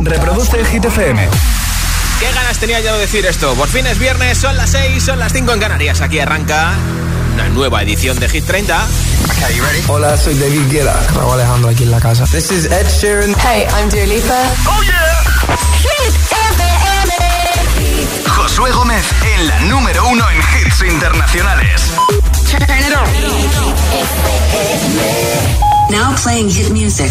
[0.00, 1.28] Reproduce el Hit FM.
[2.20, 3.54] Qué ganas tenía yo de decir esto.
[3.54, 6.00] Por fin es viernes, son las 6, son las 5 en Canarias.
[6.00, 6.74] Aquí arranca
[7.34, 8.86] una nueva edición de Hit 30.
[9.88, 10.96] Hola, soy David Guetta.
[11.14, 12.24] Raúl Alejandro aquí en la casa.
[12.26, 13.34] This is Ed Sheeran.
[13.40, 14.52] Hey, I'm Dua Lipa.
[14.66, 15.22] Oh yeah.
[15.78, 16.62] Hit FM.
[18.28, 19.04] Josué Gómez
[19.34, 21.82] en la número uno en hits internacionales.
[22.50, 23.08] Turn it on.
[25.90, 27.10] Now playing hit music.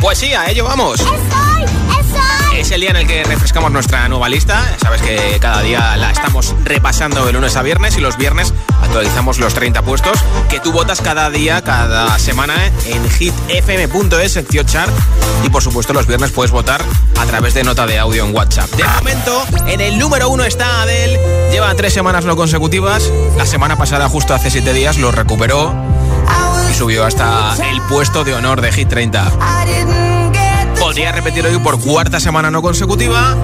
[0.00, 1.00] Pues sí, a ello vamos.
[2.56, 4.62] Es el día en el que refrescamos nuestra nueva lista.
[4.80, 9.38] Sabes que cada día la estamos repasando de lunes a viernes y los viernes actualizamos
[9.38, 10.18] los 30 puestos
[10.48, 12.54] que tú votas cada día, cada semana
[12.86, 14.92] en hitfm.es, sección chart.
[15.44, 16.80] Y por supuesto los viernes puedes votar
[17.18, 18.70] a través de nota de audio en WhatsApp.
[18.70, 21.18] De momento, en el número uno está Adele.
[21.50, 23.10] Lleva tres semanas no consecutivas.
[23.36, 25.74] La semana pasada, justo hace siete días, lo recuperó
[26.70, 29.32] y subió hasta el puesto de honor de Hit 30.
[30.78, 33.36] Podría repetir hoy por cuarta semana no consecutiva.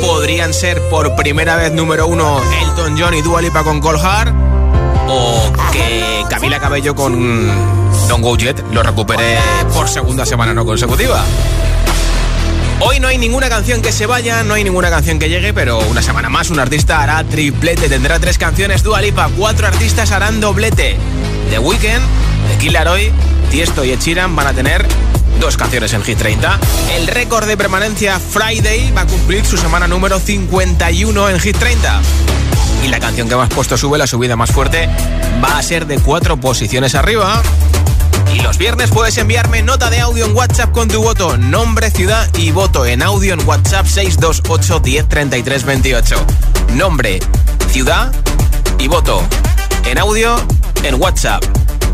[0.00, 4.34] Podrían ser por primera vez número uno Elton John y Dua Lipa con Cold Heart.
[5.08, 7.46] O que Camila Cabello con
[8.08, 9.38] Don't Go Jet lo recupere
[9.74, 11.22] por segunda semana no consecutiva.
[12.82, 15.80] Hoy no hay ninguna canción que se vaya, no hay ninguna canción que llegue, pero
[15.80, 17.90] una semana más un artista hará triplete.
[17.90, 20.96] Tendrá tres canciones Dua Lipa, cuatro artistas harán doblete.
[21.50, 22.00] The Weeknd,
[22.48, 23.12] The Killer Hoy,
[23.50, 24.86] Tiesto y Echiran van a tener
[25.40, 26.60] dos canciones en Hit 30.
[26.94, 32.00] El récord de permanencia Friday va a cumplir su semana número 51 en Hit 30.
[32.84, 34.88] Y la canción que más puesto sube, la subida más fuerte,
[35.42, 37.42] va a ser de cuatro posiciones arriba.
[38.32, 42.28] Y los viernes puedes enviarme nota de audio en WhatsApp con tu voto, nombre, ciudad
[42.36, 46.16] y voto en audio en WhatsApp 628 10 28.
[46.74, 47.18] Nombre,
[47.72, 48.12] ciudad
[48.78, 49.26] y voto
[49.84, 50.36] en audio
[50.82, 51.42] en WhatsApp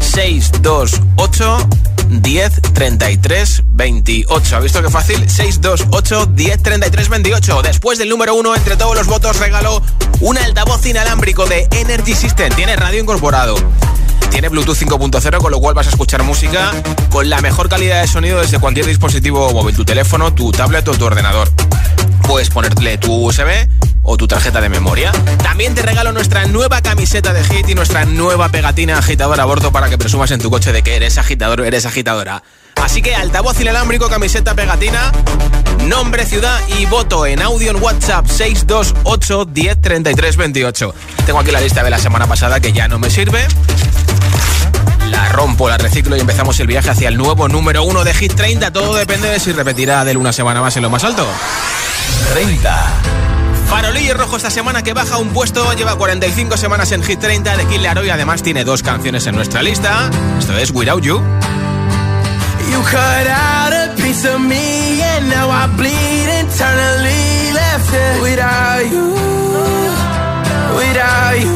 [0.01, 1.69] 628
[2.09, 4.57] 10 33 28.
[4.57, 5.29] ¿Ha visto qué fácil?
[5.29, 7.63] 628 10 33 28.
[7.63, 9.83] Después del número uno, entre todos los votos, regaló
[10.21, 12.53] un altavoz inalámbrico de Energy System.
[12.55, 13.57] Tiene radio incorporado.
[14.31, 16.73] Tiene Bluetooth 5.0, con lo cual vas a escuchar música
[17.11, 20.93] con la mejor calidad de sonido desde cualquier dispositivo móvil, tu teléfono, tu tablet o
[20.93, 21.51] tu ordenador.
[22.27, 23.69] Puedes ponerle tu USB
[24.03, 25.13] o tu tarjeta de memoria.
[25.43, 29.73] También te regalo nuestra nueva camiseta de hit y nuestra nueva pegatina agitadora a bordo
[29.73, 32.43] para que presumas en tu coche de que eres agitador o eres agitadora.
[32.77, 35.13] Así que altavoz inalámbrico, camiseta, pegatina,
[35.85, 40.95] nombre, ciudad y voto en audio en WhatsApp 628 10 33 28.
[41.25, 43.47] Tengo aquí la lista de la semana pasada que ya no me sirve.
[45.11, 48.35] La rompo, la reciclo y empezamos el viaje hacia el nuevo número uno de Hit
[48.35, 48.73] 30.
[48.73, 51.27] Todo depende de si repetirá de una semana más en lo más alto.
[52.33, 52.93] 30.
[53.69, 57.67] Farolillo rojo esta semana que baja un puesto, lleva 45 semanas en Hit 30 de
[57.67, 60.11] Killer y además tiene dos canciones en nuestra lista.
[60.39, 61.23] Esto es Without You.
[62.71, 66.27] You cut out a piece of me and now I bleed
[67.77, 69.15] left it without you,
[70.77, 71.56] without you.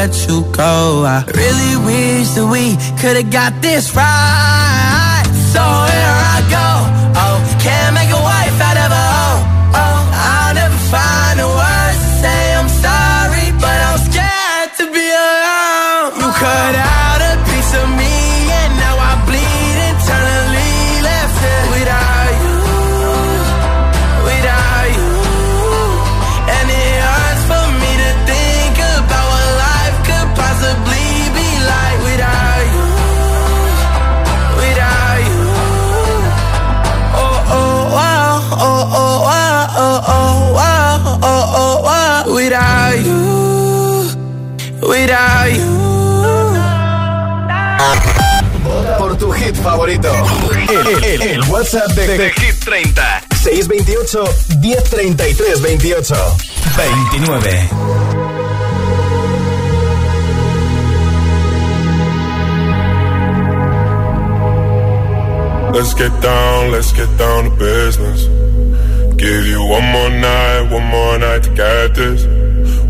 [0.00, 1.04] let you go.
[1.04, 5.26] I really wish that we could've got this right.
[5.52, 5.60] So
[5.92, 6.68] here I go.
[7.22, 8.29] Oh, can't make a
[44.90, 45.70] without you.
[48.98, 50.10] Por tu hit favorito.
[50.68, 53.22] El, el, el WhatsApp de, de, Hit 30.
[53.42, 54.24] 628
[54.60, 56.14] 1033 28
[56.76, 58.10] 29.
[65.72, 68.26] Let's get down, let's get down to business.
[69.16, 72.39] Give you one more night, one more night to get this.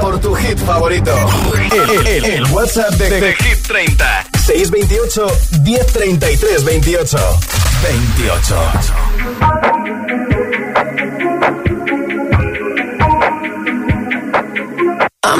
[0.00, 1.14] Por tu hit favorito.
[2.24, 4.26] El, WhatsApp de, de Hit 30.
[4.46, 5.26] 628
[5.62, 7.18] 1033 28
[7.82, 10.07] 28.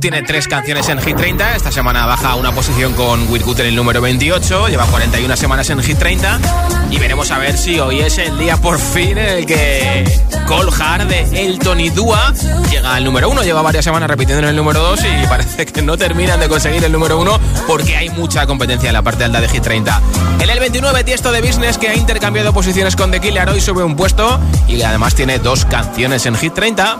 [0.00, 1.56] Tiene tres canciones en Hit 30.
[1.56, 4.68] Esta semana baja una posición con Good en el número 28.
[4.68, 6.38] Lleva 41 semanas en Hit 30.
[6.90, 10.04] Y veremos a ver si hoy es el día por fin en el que
[10.46, 12.32] Cold Hard de Elton y Dua
[12.70, 13.42] llega al número 1.
[13.42, 16.84] Lleva varias semanas repitiendo en el número 2 y parece que no terminan de conseguir
[16.84, 20.02] el número 1 porque hay mucha competencia en la parte alta de Hit 30.
[20.40, 23.82] En el 29, Tiesto de Business que ha intercambiado posiciones con The Killer hoy sube
[23.82, 24.38] un puesto
[24.68, 26.98] y además tiene dos canciones en Hit 30.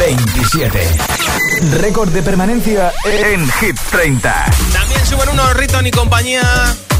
[0.00, 0.80] 27.
[1.78, 4.46] Récord de permanencia en Hit 30.
[4.72, 6.42] También suben unos Riton y compañía.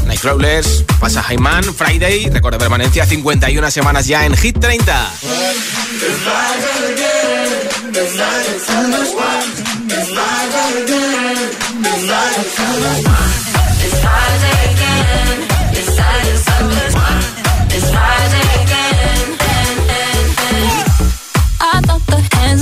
[0.05, 5.11] Nightcrawlers, pasa Jaiman, Friday, récord de permanencia 51 semanas ya en Hit 30.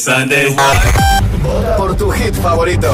[0.00, 0.56] Sunday.
[1.76, 2.90] Por tu hit favorito.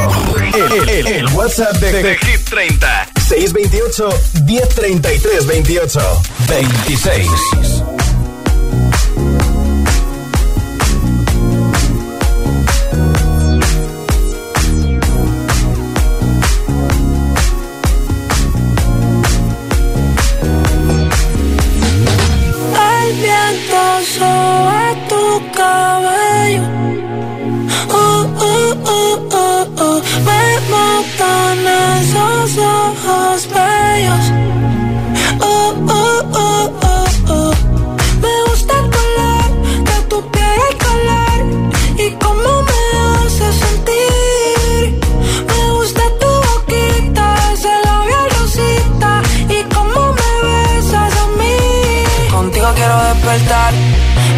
[0.55, 3.09] El, el, WhatsApp de, de, Hit 30.
[3.29, 4.09] 628
[4.45, 6.01] 1033 28.
[6.49, 7.76] 26.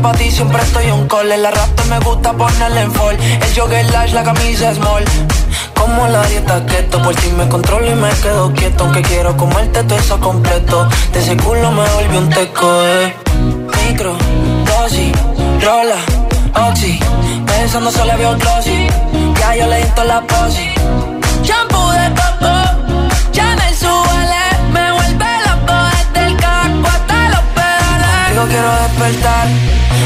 [0.00, 1.28] Para ti siempre estoy un call.
[1.28, 3.16] La rap me gusta ponerle en fall.
[3.16, 5.04] El jogger lash, la camisa small.
[5.74, 8.84] Como la dieta keto, por ti me controlo y me quedo quieto.
[8.84, 10.88] Aunque quiero comerte todo eso completo.
[11.12, 13.14] De ese culo me volví un teco, eh.
[13.86, 14.14] Micro,
[14.66, 15.12] dosis,
[15.62, 15.96] rola,
[16.68, 16.98] oxi.
[17.46, 18.88] Pensando solo había un glossy.
[19.38, 20.68] Ya yo le di la posi.
[21.42, 22.52] Shampoo de coco,
[23.32, 24.44] ya me suele.
[24.72, 28.30] Me vuelve loco desde el caco hasta los pedales.
[28.30, 29.46] Digo quiero despertar,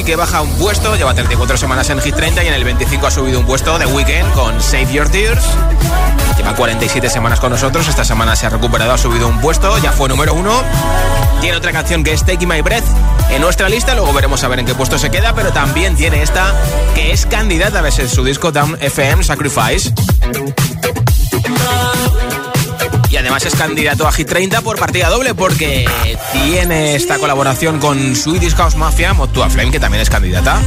[0.00, 3.10] Que baja un puesto, lleva 34 semanas en Hit 30 y en el 25 ha
[3.10, 5.44] subido un puesto de Weekend con Save Your Tears.
[6.38, 9.92] Lleva 47 semanas con nosotros, esta semana se ha recuperado, ha subido un puesto, ya
[9.92, 10.62] fue número uno.
[11.42, 12.86] Tiene otra canción que es Taking My Breath
[13.30, 16.22] en nuestra lista, luego veremos a ver en qué puesto se queda, pero también tiene
[16.22, 16.54] esta
[16.94, 19.92] que es candidata a veces su disco Down FM Sacrifice.
[23.22, 25.88] Además es candidato a Hit 30 por partida doble porque
[26.32, 30.60] tiene esta colaboración con Swedish House Mafia, Motua Flame, que también es candidata.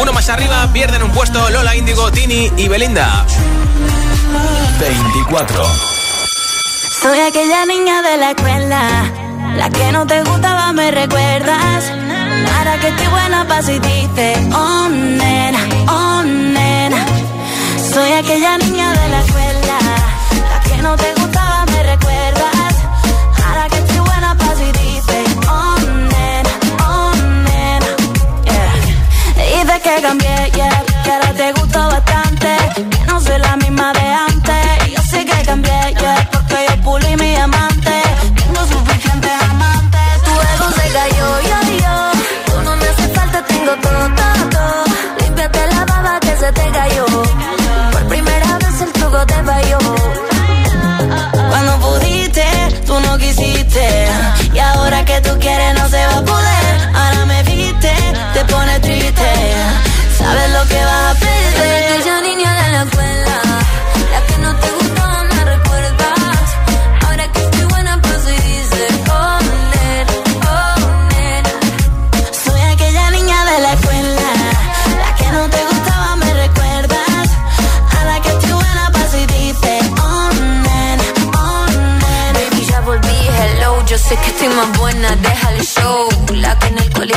[0.00, 3.26] Uno más arriba, pierden un puesto Lola Indigo, Tini y Belinda.
[4.80, 5.66] 24.
[7.02, 8.88] Soy aquella niña de la escuela,
[9.58, 12.03] la que no te gustaba, me recuerdas
[12.52, 17.06] Ahora que estoy buena pa' si dice, oh nena, oh nena.
[17.92, 19.78] Soy aquella niña de la escuela,
[20.50, 22.74] la que no te gustaba, me recuerdas.
[23.46, 25.76] Ahora que estoy buena pa' si dice, oh
[26.12, 26.52] nena,
[26.88, 27.12] oh
[27.48, 27.90] nena.
[28.44, 28.72] Yeah.
[29.62, 31.63] Dices que cambié, yeah, que ahora te gusto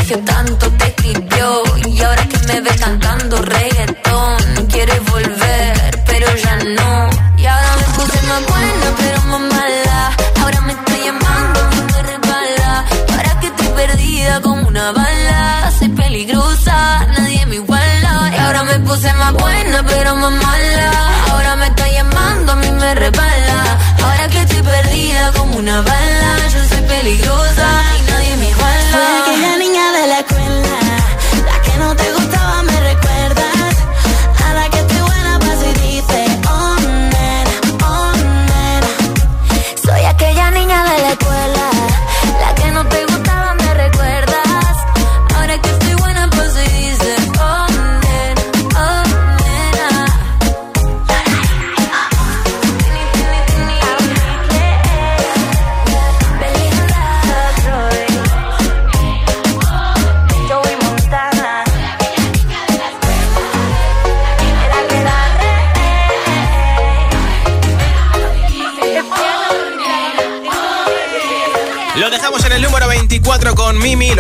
[0.08, 1.63] que tanto te escribió.
[1.86, 4.38] Y ahora que me ves cantando reggaetón,
[4.72, 7.10] quieres volver, pero ya no.
[7.38, 10.15] Y ahora me puse más buena, pero más mala.
[10.41, 11.60] Ahora me está llamando,
[11.91, 12.86] me resbala.
[13.10, 15.72] Ahora que estoy perdida como una bala.
[15.78, 18.32] Soy peligrosa, nadie me iguala.
[18.34, 20.91] Y ahora me puse más buena, pero más mala.
[21.32, 23.78] Ahora me está llamando, a mí me resbala.
[24.04, 26.32] Ahora que estoy perdida como una bala.
[26.54, 27.67] Yo soy peligrosa
[28.00, 28.07] y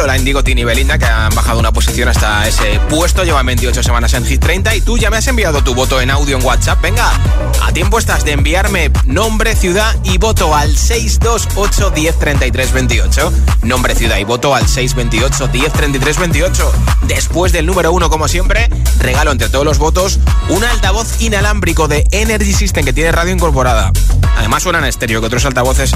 [0.07, 3.25] Lola Indigo, Tini Belinda, que han bajado una posición hasta ese puesto.
[3.25, 6.09] Llevan 28 semanas en Hit 30 y tú ya me has enviado tu voto en
[6.09, 6.81] audio en WhatsApp.
[6.81, 7.11] Venga,
[7.61, 13.33] a tiempo estás de enviarme nombre, ciudad y voto al 628 1033 28.
[13.63, 16.71] Nombre, ciudad y voto al 628 1033 28.
[17.01, 22.07] Después del número 1, como siempre, regalo entre todos los votos un altavoz inalámbrico de
[22.11, 23.91] Energy System que tiene radio incorporada.
[24.37, 25.91] Además suenan en estéreo, que otros altavoces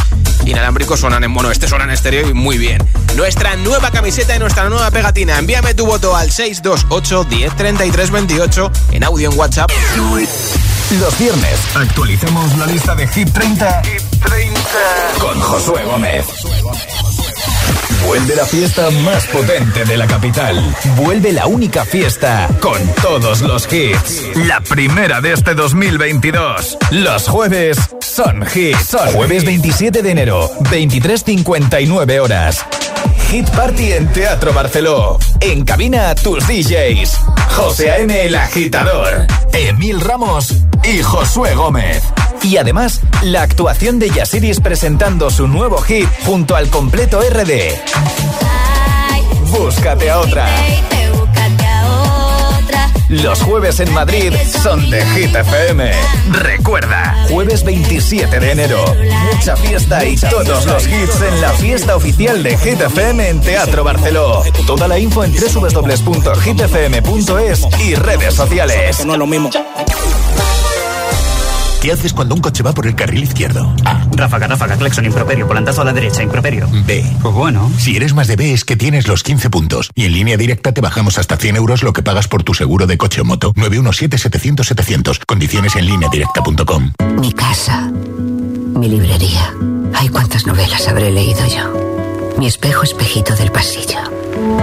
[0.45, 1.51] inalámbricos suenan en mono.
[1.51, 2.81] Este suena en estéreo y muy bien.
[3.15, 5.37] Nuestra nueva camiseta y nuestra nueva pegatina.
[5.37, 9.71] Envíame tu voto al 628 1033 28 en audio en WhatsApp.
[10.99, 13.81] Los viernes actualicemos la lista de Hit 30,
[15.19, 16.25] con Josué Gómez.
[18.05, 20.75] Vuelve la fiesta más potente de la capital.
[20.97, 24.35] Vuelve la única fiesta con todos los hits.
[24.47, 26.77] La primera de este 2022.
[26.91, 27.77] Los jueves
[28.11, 28.87] son hits.
[28.87, 32.65] Son jueves 27 de enero, 23.59 horas.
[33.29, 35.17] Hit Party en Teatro Barceló.
[35.39, 37.17] En cabina tus DJs.
[37.55, 38.25] José A.M.
[38.25, 39.27] el agitador.
[39.53, 42.03] Emil Ramos y Josué Gómez.
[42.43, 47.75] Y además, la actuación de Yasiris presentando su nuevo hit junto al completo RD.
[49.51, 50.47] Búscate a otra.
[53.11, 55.91] Los jueves en Madrid son de Hit FM.
[56.29, 58.85] Recuerda, jueves 27 de enero.
[59.33, 63.83] Mucha fiesta y todos los hits en la fiesta oficial de Hit FM en Teatro
[63.83, 64.43] Barceló.
[64.65, 66.07] Toda la info en www.hitfm.es
[67.81, 69.05] y redes sociales.
[69.05, 69.49] No lo mismo.
[71.81, 73.73] ¿Qué haces cuando un coche va por el carril izquierdo?
[73.85, 74.05] A.
[74.11, 76.69] Ráfaga, ráfaga, claxon, improperio, volantazo a la derecha, improperio.
[76.85, 77.03] B.
[77.23, 77.71] Pues bueno.
[77.79, 79.89] Si eres más de B es que tienes los 15 puntos.
[79.95, 82.85] Y en línea directa te bajamos hasta 100 euros lo que pagas por tu seguro
[82.85, 83.51] de coche o moto.
[83.55, 85.25] 917-700-700.
[85.25, 86.91] Condiciones en línea directa.com.
[87.19, 87.89] Mi casa.
[87.89, 89.51] Mi librería.
[89.95, 92.35] Ay, cuántas novelas habré leído yo.
[92.37, 93.97] Mi espejo espejito del pasillo.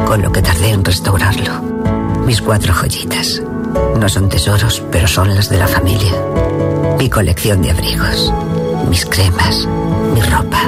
[0.06, 1.62] Con lo que tardé en restaurarlo.
[2.24, 3.42] Mis cuatro joyitas.
[3.98, 6.12] No son tesoros, pero son las de la familia.
[6.96, 8.32] Mi colección de abrigos.
[8.88, 9.66] Mis cremas.
[10.14, 10.62] Mi ropa.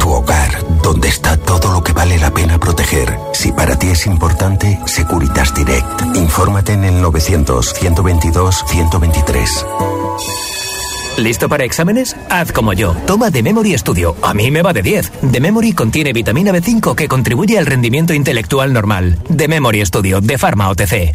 [0.00, 0.50] Tu hogar,
[0.82, 3.16] donde está todo lo que vale la pena proteger.
[3.32, 6.16] Si para ti es importante, Securitas Direct.
[6.16, 9.66] Infórmate en el 900 122 123.
[11.16, 12.16] ¿Listo para exámenes?
[12.28, 12.94] Haz como yo.
[13.06, 14.16] Toma The Memory Studio.
[14.22, 15.12] A mí me va de 10.
[15.30, 19.18] The Memory contiene vitamina B5 que contribuye al rendimiento intelectual normal.
[19.34, 21.14] The Memory Studio de Pharma OTC.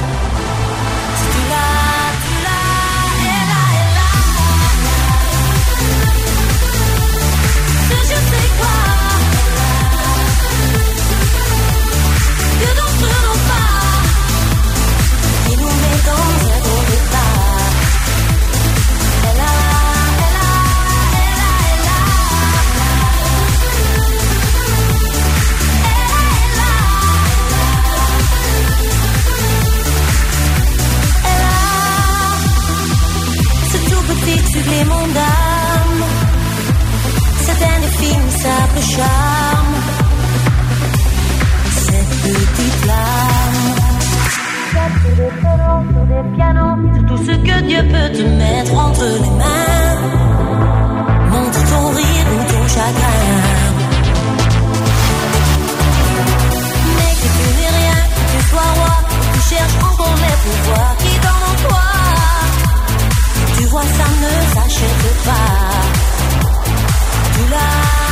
[34.53, 36.03] Supplément d'âme,
[37.45, 39.75] cet infime simple charme,
[41.85, 43.61] cette petite flamme.
[44.71, 45.31] Sur des
[46.11, 49.81] des pianos, sur tout ce que Dieu peut te mettre entre les mains.
[51.31, 53.21] Montre ton rire ou ton chagrin.
[56.97, 58.95] Mais que tu n'es rien, que tu sois roi,
[59.33, 61.00] tu cherches encore les pouvoirs
[63.71, 65.71] Ça ne s'achète pas.
[67.33, 68.10] Tu l'as,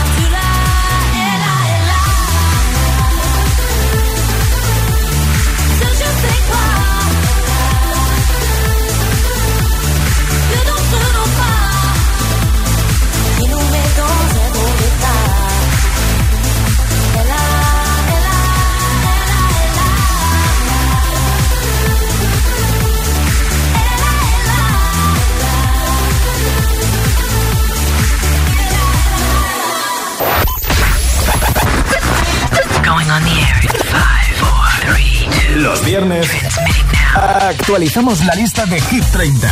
[37.13, 39.47] actualizamos la lista de Hit 30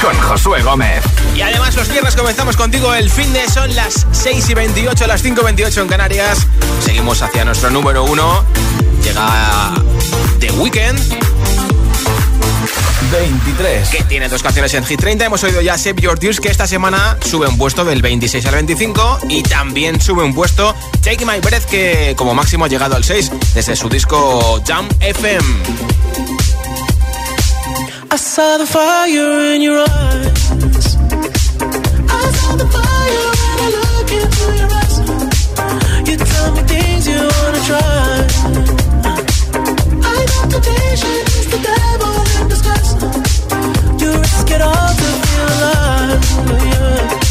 [0.00, 1.02] con Josué Gómez.
[1.34, 5.22] Y además los viernes comenzamos contigo el fin de son las 6 y 28, las
[5.22, 6.46] 5 y 28 en Canarias.
[6.80, 8.44] Seguimos hacia nuestro número uno.
[9.02, 9.74] Llega
[10.38, 11.31] The Weeknd.
[13.12, 13.88] 23.
[13.90, 15.26] Que tiene dos canciones en Hit 30.
[15.26, 18.54] Hemos oído ya Save Your Tears, que esta semana sube un puesto del 26 al
[18.54, 19.18] 25.
[19.28, 23.30] Y también sube un puesto Take My Breath, que como máximo ha llegado al 6
[23.54, 25.44] desde su disco Jump FM.
[28.10, 30.96] I saw the fire in your eyes.
[32.08, 34.98] I saw the fire when I look into your eyes.
[36.08, 38.26] You tell me things you wanna try.
[40.02, 42.21] I know temptation is the devil
[44.54, 46.20] it all to feel alive.
[46.64, 47.21] Yeah.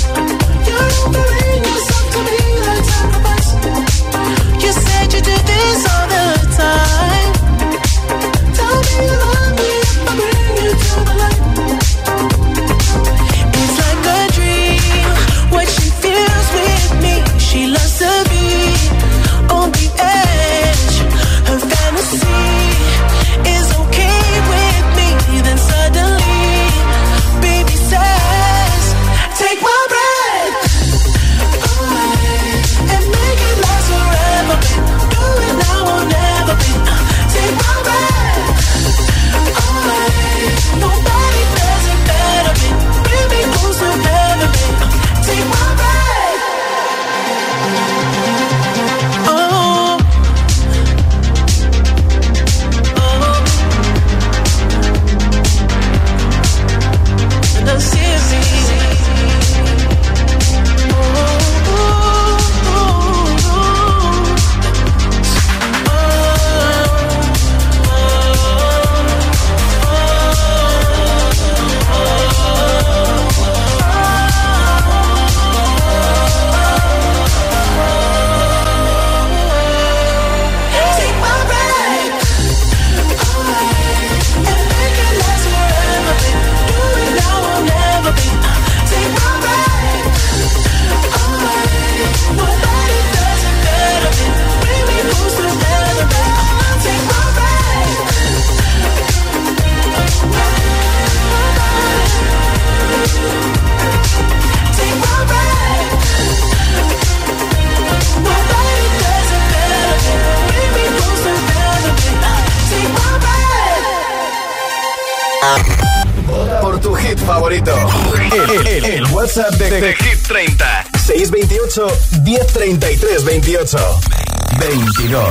[125.01, 125.30] Quirós.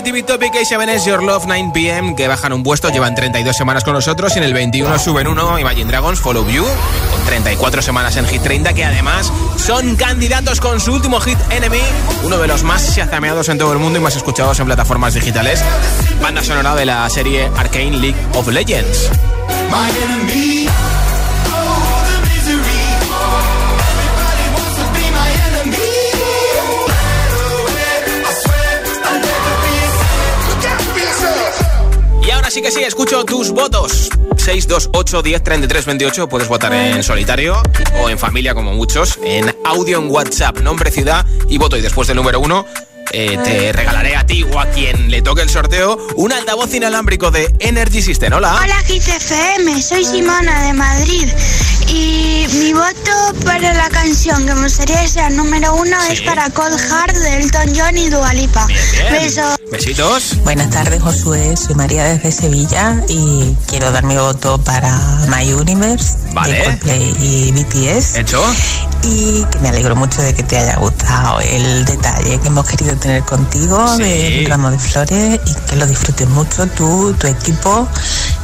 [0.00, 3.54] ITV Topic y 7 s Your Love 9 PM que bajan un puesto, llevan 32
[3.54, 7.82] semanas con nosotros y en el 21 suben uno Imagine Dragons Follow You con 34
[7.82, 11.82] semanas en Hit 30 que además son candidatos con su último hit Enemy,
[12.22, 15.62] uno de los más chazameados en todo el mundo y más escuchados en plataformas digitales,
[16.22, 19.10] banda sonora de la serie Arcane League of Legends.
[32.50, 34.10] Así que sí, escucho tus votos.
[34.36, 36.28] 628 10 33 28.
[36.28, 37.62] Puedes votar en solitario
[38.02, 39.20] o en familia, como muchos.
[39.22, 41.76] En audio en WhatsApp, nombre, ciudad y voto.
[41.76, 42.66] Y después del número uno,
[43.12, 47.52] eh, te regalaré ti o a quien le toque el sorteo un altavoz inalámbrico de
[47.58, 48.32] Energy System.
[48.32, 48.60] Hola.
[48.62, 49.82] Hola, GCFM.
[49.82, 51.28] Soy Simona de Madrid.
[51.88, 56.48] Y mi voto para la canción que me gustaría que sea número uno es para
[56.50, 58.68] Cold Heart de Elton John y Dualipa.
[59.10, 59.56] Besos.
[59.72, 60.36] Besitos.
[60.44, 61.56] Buenas tardes, Josué.
[61.56, 64.96] Soy María desde Sevilla y quiero dar mi voto para
[65.28, 68.16] My Universe de Coldplay y BTS.
[68.18, 68.44] Hecho.
[69.02, 72.94] Y que me alegro mucho de que te haya gustado el detalle que hemos querido
[72.96, 77.88] tener contigo de ramo de flores y que lo disfrutes mucho tú, tu equipo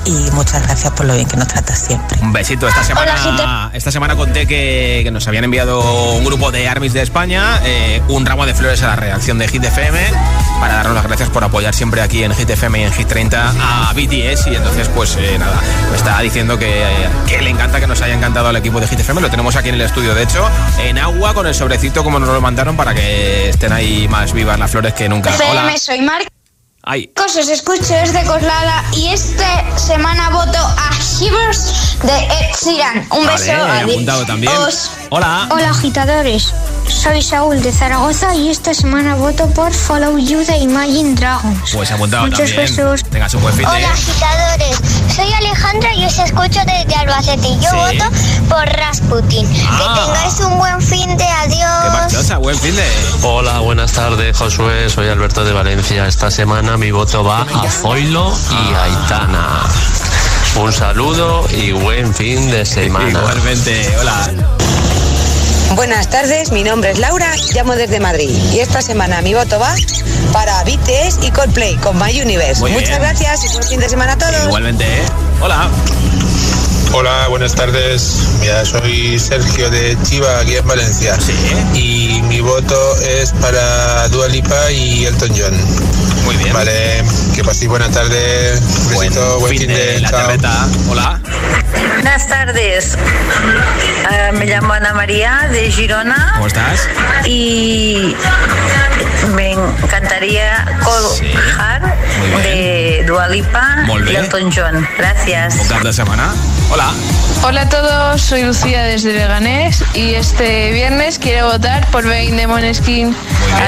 [0.06, 2.18] y muchas gracias por lo bien que nos tratas siempre.
[2.22, 2.68] Un besito.
[2.68, 5.80] Esta semana, esta semana conté que, nos habían enviado
[6.12, 9.48] un grupo de Armies de España eh, un ramo de flores a la redacción de
[9.48, 9.98] Hit FM
[10.60, 13.54] para darnos las gracias por apoyar siempre aquí en Hit FM y en Hit 30
[13.88, 15.58] a BTS y entonces pues eh, nada,
[15.90, 16.84] me está diciendo que,
[17.26, 19.70] que, le encanta, que nos haya encantado al equipo de Hit FM, lo tenemos aquí
[19.70, 20.48] en el estudio de hecho,
[20.78, 24.58] en agua con el sobrecito como nos lo mandaron para que estén ahí más vivas
[24.58, 25.30] las flores que nunca.
[25.30, 26.35] FM, soy Marc.
[26.88, 27.10] Ay.
[27.20, 33.04] Os escucho desde Coslada y esta semana voto a Shivers de Ed Sheeran.
[33.10, 33.52] Un beso.
[33.52, 34.52] apuntado también.
[35.10, 35.48] Hola.
[35.50, 36.54] Hola agitadores.
[36.88, 41.70] Soy Saúl de Zaragoza y esta semana voto por Follow You de Imagine Dragons.
[41.72, 42.56] Pues apuntado Muchos también.
[42.60, 43.04] besos.
[43.04, 44.76] Tengas un buen fin de Hola agitadores,
[45.14, 47.48] soy Alejandra y os escucho desde Albacete.
[47.60, 47.98] Yo Sí.
[47.98, 48.10] voto
[48.48, 49.46] por Rasputin.
[49.68, 49.94] Ah.
[49.94, 51.92] Que tengáis un buen fin de Qué adiós.
[51.92, 52.86] marchosa, buen fin de.
[53.22, 54.88] Hola, buenas tardes, Josué.
[54.90, 56.06] Soy Alberto de Valencia.
[56.06, 59.60] Esta semana mi voto va a Zoilo y a Aitana.
[60.56, 63.10] Un saludo y buen fin de semana.
[63.20, 64.30] Igualmente, hola.
[65.74, 69.74] Buenas tardes, mi nombre es Laura, llamo desde Madrid y esta semana mi voto va
[70.32, 72.60] para BTS y Coldplay con My Universe.
[72.60, 73.00] Muy Muchas bien.
[73.02, 74.44] gracias y buen fin de semana a todos.
[74.44, 75.02] Igualmente, ¿eh?
[75.40, 75.68] Hola.
[76.92, 78.28] Hola, buenas tardes.
[78.40, 81.16] Mira, soy Sergio de Chiva, aquí en Valencia.
[81.74, 85.54] Y mi voto es para Dua Lipa y Elton John.
[86.24, 86.52] Muy bien.
[86.52, 88.58] Vale, que paséis buena tarde.
[88.90, 90.30] Besito, buen, fin, de, la chao.
[90.90, 91.20] Hola.
[91.94, 92.96] Buenas tardes.
[94.10, 96.88] Eh, me llamo Ana María de Girona ¿Cómo estás?
[97.26, 98.14] y
[99.34, 100.64] me encantaría
[101.20, 102.42] bien.
[102.42, 104.14] de Dualipa y.
[104.14, 104.88] Elton John.
[104.96, 105.56] Gracias.
[105.58, 106.34] Bon cap de semana.
[106.70, 106.92] Hola.
[107.44, 112.46] Hola a todos, soy Lucía desde Leganés y este viernes quiero votar por Bein de
[112.46, 113.14] Moneskin.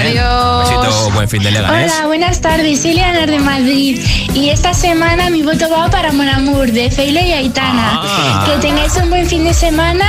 [0.00, 0.68] Adiós.
[0.68, 1.92] Besito, buen fin de Leganés.
[1.92, 6.28] Hola, buenas tardes, soy Leonor de Madrid y esta semana mi voto va para Mon
[6.28, 8.00] Amour de Feile y Aitana.
[8.02, 8.44] Ah.
[8.46, 10.06] Que tengáis un buen fin de semana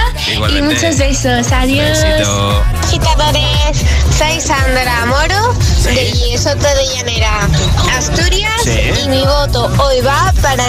[0.50, 1.52] y muchos besos.
[1.52, 2.04] Adiós.
[2.04, 2.64] Besito.
[2.94, 3.86] Agitadores,
[4.18, 7.48] soy Sandra Moro de Soto de Llanera,
[7.96, 8.50] Asturias.
[8.64, 8.80] Sí.
[9.06, 10.64] Y mi voto hoy va para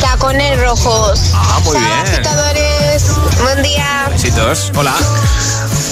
[0.00, 1.20] Tacones Rojos.
[1.32, 2.14] Ah, muy Chao, bien.
[2.14, 3.04] agitadores.
[3.44, 4.08] Buen día.
[4.10, 4.72] Besitos.
[4.74, 4.92] Hola.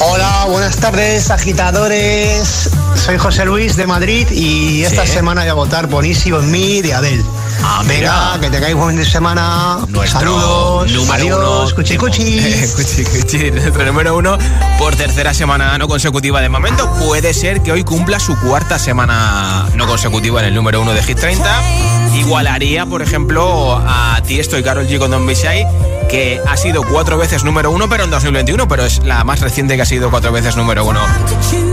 [0.01, 2.69] Hola, buenas tardes, agitadores.
[3.07, 5.13] Soy José Luis de Madrid y esta Sí.
[5.13, 7.25] semana voy a votar por Easy on Me de Adele.
[7.63, 8.39] Ah, Venga, mira.
[8.41, 9.79] que tengáis buen fin de semana.
[9.89, 10.93] Nuestro Saludos.
[10.93, 11.39] número Adiós.
[11.69, 11.75] uno.
[11.77, 12.75] Cuchi, cuchis.
[12.75, 13.51] Cuchi, cuchi.
[13.53, 14.39] Nuestro número uno
[14.79, 16.91] por tercera semana no consecutiva de momento.
[16.99, 21.03] Puede ser que hoy cumpla su cuarta semana no consecutiva en el número uno de
[21.03, 21.63] Hit 30.
[22.15, 25.67] Igualaría, por ejemplo, a Tiesto y Carol G con Don Bishai,
[26.09, 29.77] que ha sido cuatro veces número uno, pero en 2021, pero es la más reciente
[29.77, 31.01] que ha sido cuatro veces número uno.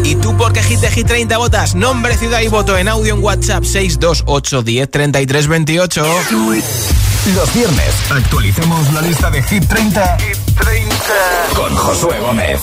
[0.03, 1.75] ¿Y tú por qué Hit de Hit 30 votas?
[1.75, 6.05] Nombre, ciudad y voto en audio en WhatsApp 628 10 33 28.
[7.35, 10.17] Los viernes actualicemos la lista de Hit 30,
[11.53, 12.61] con Josué Gómez.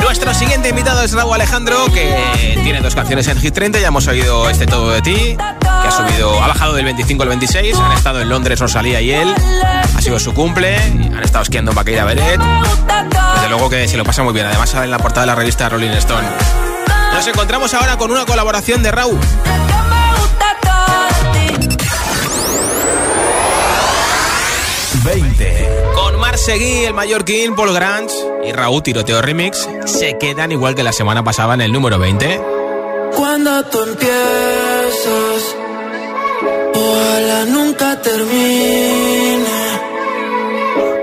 [0.00, 3.78] Nuestro siguiente invitado es Raúl Alejandro, que tiene dos canciones en Hit 30.
[3.80, 7.28] Ya hemos oído este Todo de ti, que ha subido, ha bajado del 25 al
[7.28, 7.76] 26.
[7.76, 9.34] Han estado en Londres Rosalía y él.
[9.94, 10.76] Ha sido su cumple.
[10.76, 12.40] Han estado esquiando en Baqueira Beret.
[12.40, 14.46] Desde luego que se lo pasa muy bien.
[14.46, 16.28] Además sale en la portada de la revista Rolling Stone.
[17.12, 19.20] Nos encontramos ahora con una colaboración de Raúl.
[25.04, 25.85] Mar
[26.36, 28.14] Seguí, el mallorquín, Paul Grange
[28.44, 32.40] y Raúl Tiroteo Remix se quedan igual que la semana pasada en el número 20.
[33.16, 35.56] Cuando cuando tú empiezas.
[36.74, 39.60] Ojalá nunca termine.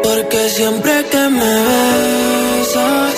[0.04, 1.56] Porque siempre que me
[2.60, 3.16] besas,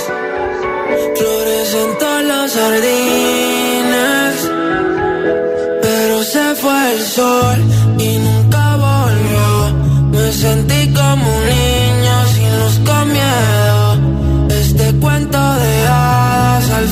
[1.17, 4.35] florecen todos los jardines.
[5.81, 7.74] Pero se fue el sol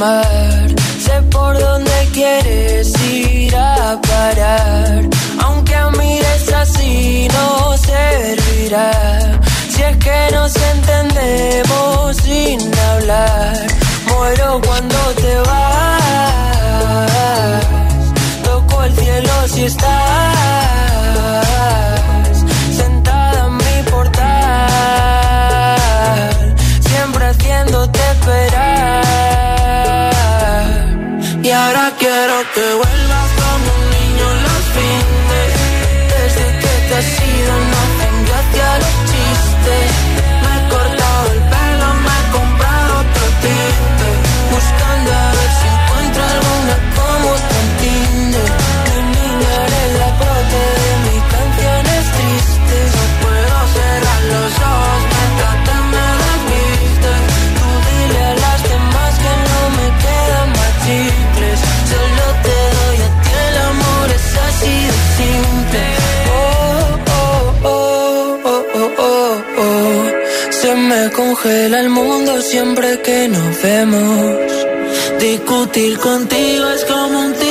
[0.00, 0.29] my
[32.54, 35.50] que vuelvas como un niño los fines.
[36.14, 40.09] Desde que te has ido no hacen gracia los chistes.
[71.50, 74.36] Congela el mundo siempre que nos vemos.
[75.18, 77.49] Discutir contigo es como un tiroteo.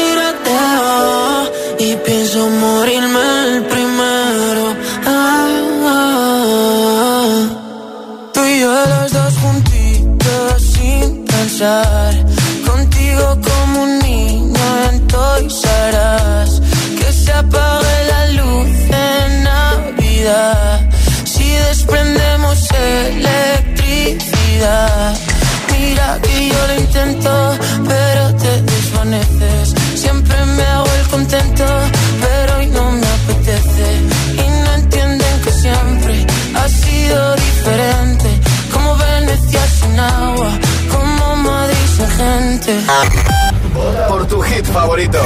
[44.08, 45.20] Por tu hit favorito.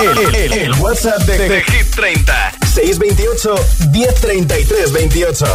[0.00, 2.52] El, WhatsApp de, de Hit 30.
[2.66, 3.54] 628
[3.92, 5.46] 1033 28.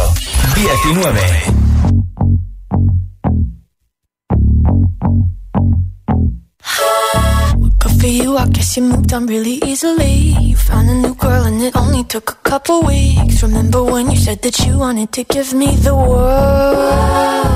[0.54, 1.66] 19.
[7.78, 10.34] Good for you, I guess you moved on really easily.
[10.40, 13.42] You found a new girl and it only took a couple weeks.
[13.42, 17.55] Remember when you said that you wanted to give me the world?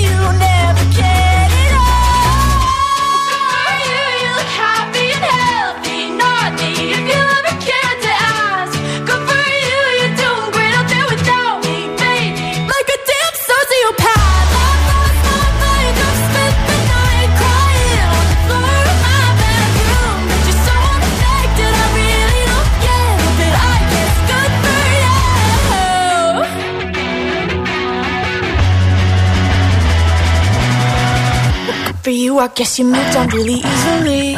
[32.31, 34.37] you, I guess you moved on really easily.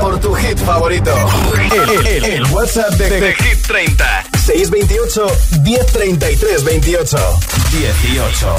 [0.00, 1.14] Por tu hit favorito.
[1.72, 4.24] El, el, el WhatsApp de, de, Hit 30.
[4.36, 5.26] 628
[5.62, 7.16] 1033 28.
[7.70, 8.58] 18.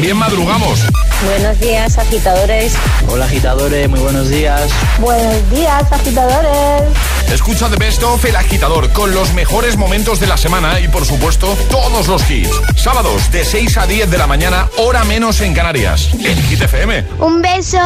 [0.00, 0.80] también madrugamos.
[1.26, 2.72] Buenos días, agitadores.
[3.06, 4.70] Hola, agitadores, muy buenos días.
[4.98, 6.84] Buenos días, agitadores.
[7.30, 11.04] Escucha The Best of El Agitador con los mejores momentos de la semana y, por
[11.04, 12.48] supuesto, todos los hits.
[12.76, 16.08] Sábados de 6 a 10 de la mañana, hora menos en Canarias.
[16.14, 17.04] En Hit FM.
[17.18, 17.78] Un beso.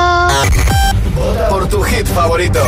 [1.50, 2.62] Por tu hit favorito.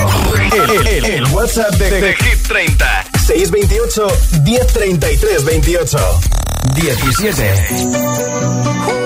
[1.05, 3.05] El, WhatsApp de, de, Hit 30.
[3.25, 4.09] 628
[4.43, 6.21] 1033 28.
[6.75, 9.06] 17.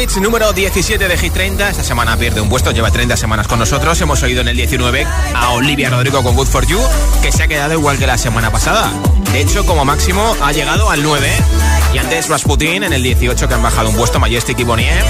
[0.00, 1.70] Número 17 de Hit 30.
[1.70, 4.00] Esta semana pierde un puesto, lleva 30 semanas con nosotros.
[4.00, 6.80] Hemos oído en el 19 a Olivia Rodrigo con Good For You,
[7.20, 8.90] que se ha quedado igual que la semana pasada.
[9.30, 11.30] De hecho, como máximo, ha llegado al 9.
[11.92, 15.04] Y antes Rasputin en el 18, que han bajado un puesto, Majestic y Bonnie M.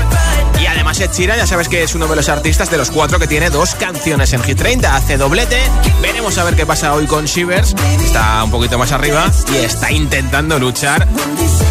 [0.60, 3.28] Y además Ed ya sabes que es uno de los artistas de los cuatro que
[3.28, 4.96] tiene dos canciones en Hit 30.
[4.96, 5.60] Hace doblete.
[6.02, 7.76] Veremos a ver qué pasa hoy con Shivers.
[8.04, 11.06] Está un poquito más arriba y está intentando luchar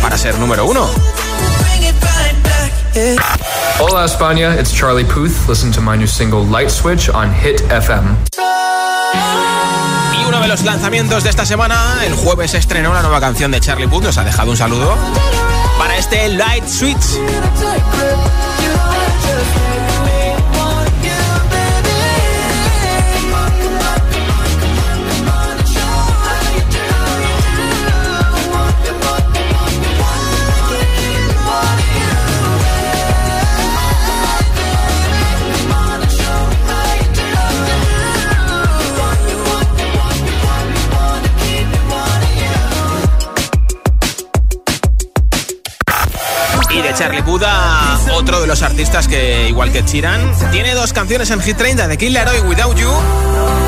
[0.01, 0.89] para ser número uno.
[3.79, 5.47] Hola España, it's Charlie Puth.
[5.47, 8.17] Listen to my new single Light Switch on Hit FM.
[10.19, 13.61] Y uno de los lanzamientos de esta semana, el jueves estrenó la nueva canción de
[13.61, 14.97] Charlie Puth, nos ha dejado un saludo
[15.77, 17.19] para este Light Switch.
[46.99, 51.39] Charlie Puth a otro de los artistas que, igual que Chiran, tiene dos canciones en
[51.39, 52.91] Hit 30, The Killer y Without You.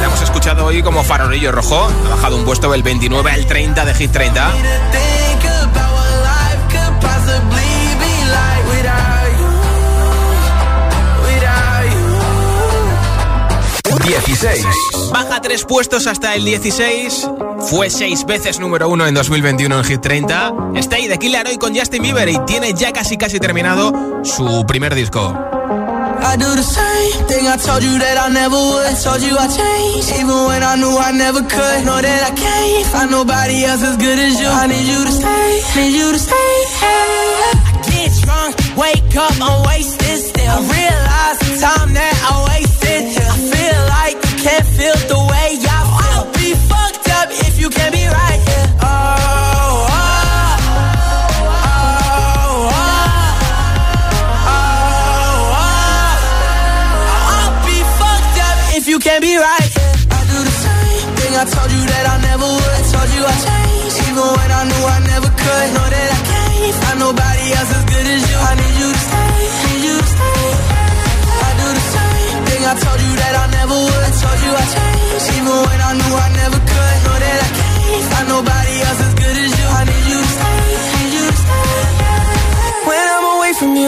[0.03, 1.89] Hemos escuchado hoy como farolillo rojo.
[2.07, 4.51] Ha bajado un puesto del 29 al 30 de Hit 30.
[14.31, 14.65] 16.
[15.11, 17.27] Baja tres puestos hasta el 16.
[17.69, 20.53] Fue seis veces número uno en 2021 en Hit 30.
[20.75, 24.65] Está ahí de Killer hoy con Justin Bieber y tiene ya casi casi terminado su
[24.65, 25.35] primer disco.
[26.23, 28.85] I do the same thing I told you that I never would.
[28.87, 31.83] I told you I changed, even when I knew I never could.
[31.83, 34.47] Know that I can't find nobody else as good as you.
[34.47, 36.53] I need you to stay, need you to stay.
[36.79, 40.47] I get drunk, wake up, I'm wasted still.
[40.47, 42.70] I realize the time that I wasted
[45.11, 45.40] the way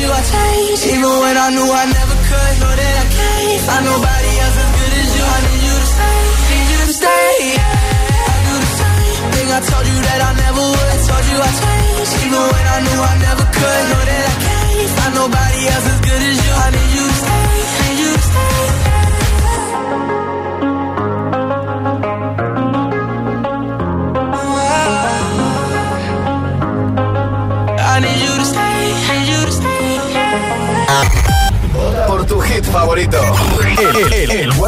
[0.00, 2.09] You I changed, even when I knew I never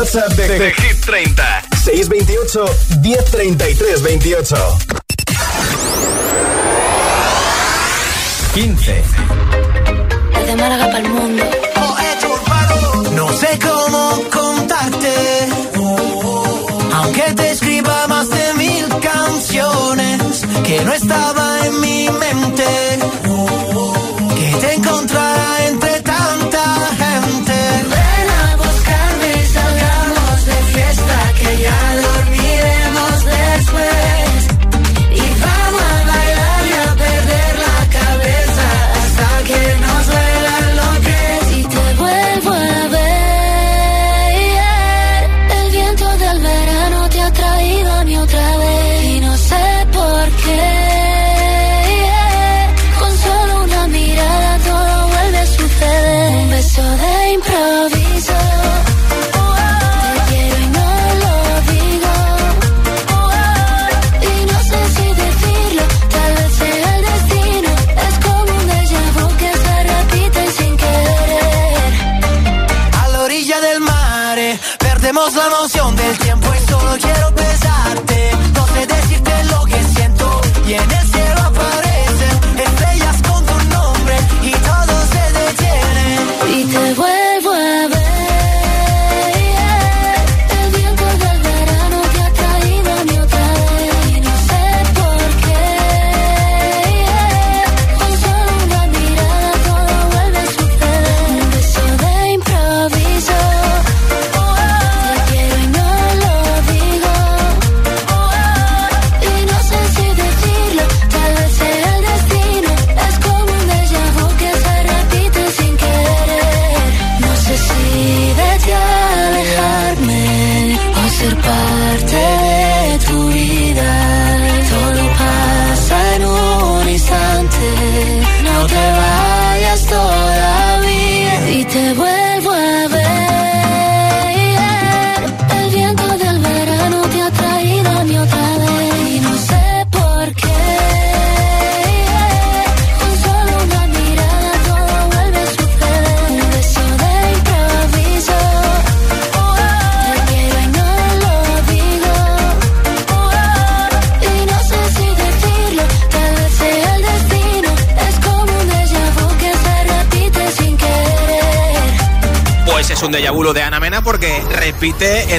[0.02, 1.62] WhatsApp de, de Hit 30.
[1.84, 2.64] 628
[3.02, 4.56] 1033 28.
[8.52, 9.02] 15.
[10.34, 11.44] Desde Málaga para el mundo.
[13.14, 15.14] No sé cómo contarte,
[16.94, 21.61] aunque te escriba más de mil canciones que no estaba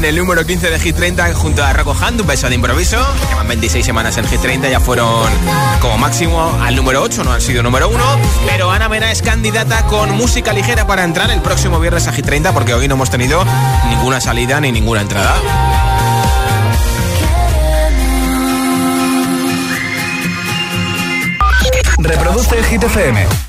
[0.06, 2.98] el número 15 de G30 junto a Rocco Hand, un beso de improviso.
[3.30, 5.30] Llevan 26 semanas en G30 ya fueron
[5.80, 8.04] como máximo al número 8, no han sido número 1.
[8.46, 12.54] Pero Ana Mena es candidata con música ligera para entrar el próximo viernes a G30
[12.54, 13.46] porque hoy no hemos tenido
[13.90, 15.36] ninguna salida ni ninguna entrada.
[21.98, 23.44] Reproduce el Hit